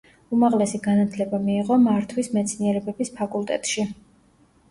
უმაღლესი 0.35 0.79
განათლება 0.85 1.39
მიიღო 1.43 1.77
მართვის 1.83 2.31
მეცნიერებების 2.37 3.13
ფაკულტეტში. 3.19 3.87